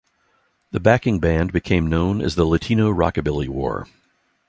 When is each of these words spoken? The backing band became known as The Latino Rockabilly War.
The 0.71 0.79
backing 0.79 1.19
band 1.19 1.53
became 1.53 1.85
known 1.85 2.21
as 2.21 2.33
The 2.33 2.43
Latino 2.43 2.91
Rockabilly 2.91 3.47
War. 3.47 3.87